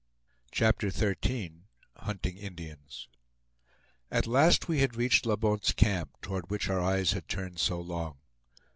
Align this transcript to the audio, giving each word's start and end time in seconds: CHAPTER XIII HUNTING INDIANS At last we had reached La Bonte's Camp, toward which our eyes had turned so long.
CHAPTER 0.51 0.89
XIII 0.89 1.51
HUNTING 1.97 2.35
INDIANS 2.37 3.07
At 4.09 4.25
last 4.25 4.67
we 4.67 4.79
had 4.79 4.95
reached 4.95 5.27
La 5.27 5.35
Bonte's 5.35 5.73
Camp, 5.73 6.19
toward 6.23 6.49
which 6.49 6.69
our 6.71 6.81
eyes 6.81 7.11
had 7.11 7.27
turned 7.27 7.59
so 7.59 7.79
long. 7.79 8.17